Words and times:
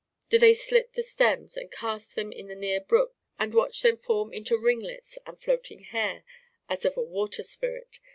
Do 0.29 0.39
they 0.39 0.55
slit 0.55 0.93
the 0.93 1.03
stems 1.03 1.55
and 1.55 1.69
cast 1.71 2.15
them 2.15 2.31
into 2.31 2.55
the 2.55 2.59
near 2.59 2.81
brook 2.81 3.13
and 3.37 3.53
watch 3.53 3.83
them 3.83 3.97
form 3.97 4.33
into 4.33 4.57
ringlets 4.57 5.19
and 5.27 5.39
floating 5.39 5.81
hair 5.81 6.23
as 6.67 6.85
of 6.85 6.97
a 6.97 7.03
water 7.03 7.43
spirit? 7.43 7.99